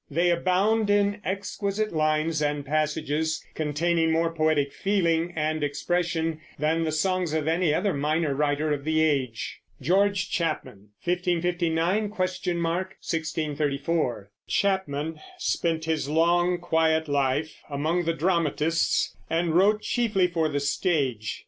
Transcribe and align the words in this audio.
They 0.09 0.31
abound 0.31 0.89
in 0.89 1.21
exquisite 1.23 1.91
lines 1.93 2.41
and 2.41 2.65
passages, 2.65 3.45
containing 3.53 4.11
more 4.11 4.33
poetic 4.33 4.73
feeling 4.73 5.31
and 5.35 5.63
expression 5.63 6.41
than 6.57 6.85
the 6.85 6.91
songs 6.91 7.33
of 7.33 7.47
any 7.47 7.71
other 7.71 7.93
minor 7.93 8.33
writer 8.33 8.73
of 8.73 8.83
the 8.83 8.99
age. 9.03 9.59
GEORGE 9.79 10.31
CHAPMAN 10.31 10.89
(1559? 11.03 12.09
1634). 12.09 14.31
Chapman 14.47 15.19
spent 15.37 15.85
his 15.85 16.09
long, 16.09 16.57
quiet 16.57 17.07
life 17.07 17.61
among 17.69 18.05
the 18.05 18.13
dramatists, 18.15 19.15
and 19.29 19.53
wrote 19.53 19.83
chiefly 19.83 20.25
for 20.25 20.49
the 20.49 20.59
stage. 20.59 21.39